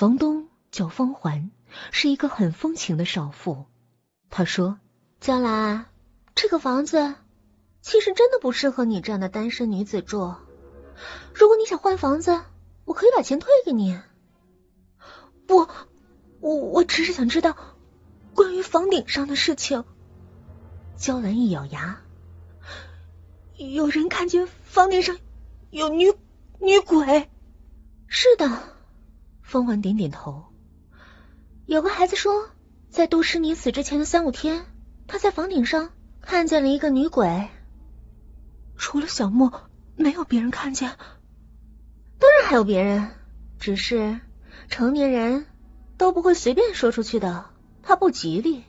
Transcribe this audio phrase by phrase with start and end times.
[0.00, 1.50] 房东叫方环，
[1.90, 3.66] 是一个很风情的少妇。
[4.30, 4.80] 他说
[5.20, 5.84] ：“娇兰，
[6.34, 7.16] 这个房子
[7.82, 10.34] 其实真的不适合你这样的单身女子住。
[11.34, 12.40] 如果你想换房子，
[12.86, 14.00] 我可以把钱退给你。”
[15.46, 15.68] 不，
[16.40, 17.54] 我我只是想知道
[18.32, 19.84] 关于房顶上的事情。
[20.96, 22.00] 娇兰一咬牙，
[23.58, 25.18] 有人看见房顶上
[25.68, 26.10] 有女
[26.58, 27.28] 女鬼。
[28.06, 28.62] 是的，
[29.50, 30.44] 风环点点头。
[31.66, 32.50] 有个孩子说，
[32.88, 34.64] 在杜诗妮死之前的三五天，
[35.08, 37.48] 他在房顶上看见了一个女鬼。
[38.76, 40.90] 除了小莫，没有别人看见。
[42.20, 43.10] 当然还有别人，
[43.58, 44.20] 只是
[44.68, 45.46] 成年人
[45.96, 47.50] 都不会随便说出去的，
[47.82, 48.62] 怕不吉利。